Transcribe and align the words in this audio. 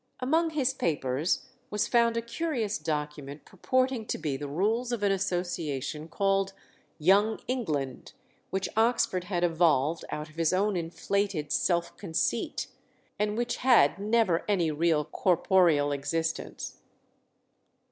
Among 0.19 0.49
his 0.49 0.73
papers 0.73 1.45
was 1.69 1.87
found 1.87 2.17
a 2.17 2.23
curious 2.23 2.79
document, 2.79 3.45
purporting 3.45 4.07
to 4.07 4.17
be 4.17 4.35
the 4.35 4.47
rules 4.47 4.91
of 4.91 5.03
an 5.03 5.11
association 5.11 6.07
called 6.07 6.53
"Young 6.97 7.39
England," 7.47 8.13
which 8.49 8.67
Oxford 8.75 9.25
had 9.25 9.43
evolved 9.43 10.03
out 10.09 10.27
of 10.27 10.37
his 10.37 10.53
own 10.53 10.75
inflated 10.75 11.51
self 11.51 11.95
conceit, 11.97 12.65
and 13.19 13.37
which 13.37 13.57
had 13.57 13.99
never 13.99 14.43
any 14.49 14.71
real 14.71 15.05
corporeal 15.05 15.91
existence. 15.91 16.77